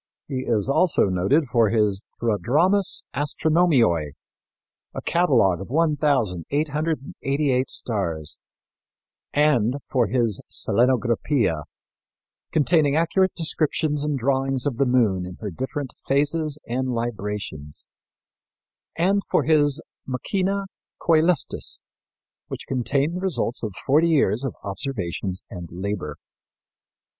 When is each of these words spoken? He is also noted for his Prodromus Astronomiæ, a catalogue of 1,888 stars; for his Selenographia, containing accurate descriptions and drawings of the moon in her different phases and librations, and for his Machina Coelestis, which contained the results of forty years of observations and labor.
He 0.27 0.45
is 0.47 0.67
also 0.67 1.09
noted 1.09 1.45
for 1.45 1.69
his 1.69 2.01
Prodromus 2.19 3.03
Astronomiæ, 3.15 4.13
a 4.95 5.01
catalogue 5.03 5.61
of 5.61 5.69
1,888 5.69 7.69
stars; 7.69 8.39
for 9.85 10.07
his 10.07 10.41
Selenographia, 10.49 11.65
containing 12.51 12.95
accurate 12.95 13.35
descriptions 13.35 14.03
and 14.03 14.17
drawings 14.17 14.65
of 14.65 14.77
the 14.77 14.87
moon 14.87 15.23
in 15.23 15.35
her 15.35 15.51
different 15.51 15.93
phases 16.07 16.57
and 16.65 16.87
librations, 16.87 17.85
and 18.97 19.21
for 19.29 19.43
his 19.43 19.83
Machina 20.07 20.65
Coelestis, 20.99 21.81
which 22.47 22.65
contained 22.65 23.17
the 23.17 23.21
results 23.21 23.61
of 23.61 23.75
forty 23.85 24.07
years 24.07 24.43
of 24.45 24.55
observations 24.63 25.43
and 25.51 25.69
labor. 25.71 26.15